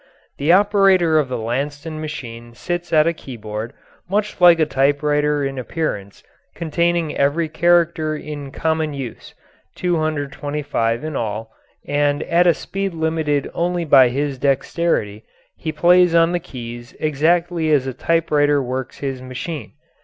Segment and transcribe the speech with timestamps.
[0.39, 3.71] The operator of the Lanston machine sits at a keyboard,
[4.09, 6.23] much like a typewriter in appearance,
[6.55, 9.35] containing every character in common use
[9.75, 11.51] (225 in all),
[11.87, 15.23] and at a speed limited only by his dexterity
[15.55, 19.73] he plays on the keys exactly as a typewriter works his machine.